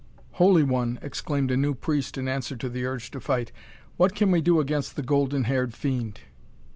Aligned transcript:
"Holy 0.31 0.63
One," 0.63 0.97
exclaimed 1.03 1.51
a 1.51 1.55
new 1.57 1.75
priest 1.75 2.17
in 2.17 2.27
answer 2.27 2.55
to 2.55 2.69
the 2.69 2.87
urge 2.87 3.11
to 3.11 3.19
fight, 3.19 3.51
"what 3.97 4.15
can 4.15 4.31
we 4.31 4.41
do 4.41 4.59
against 4.59 4.95
the 4.95 5.03
golden 5.03 5.43
haired 5.43 5.75
fiend? 5.75 6.21